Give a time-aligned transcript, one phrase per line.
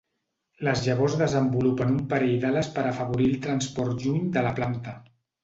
[0.67, 4.97] Les llavors desenvolupen un parell d'ales per afavorir el transport lluny de la planta.